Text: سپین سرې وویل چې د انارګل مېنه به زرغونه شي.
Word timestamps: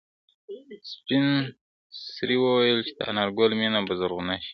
سپین 0.91 1.25
سرې 2.15 2.37
وویل 2.43 2.79
چې 2.87 2.93
د 2.97 2.99
انارګل 3.11 3.51
مېنه 3.59 3.79
به 3.87 3.93
زرغونه 3.99 4.35
شي. 4.43 4.49